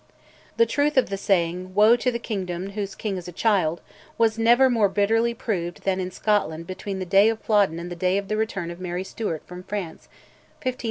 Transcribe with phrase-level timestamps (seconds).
[0.57, 3.81] The truth of the saying, "Woe to the kingdom whose king is a child,"
[4.17, 7.95] was never more bitterly proved than in Scotland between the day of Flodden and the
[7.95, 10.09] day of the return of Mary Stuart from France (1513
[10.65, 10.77] 1561).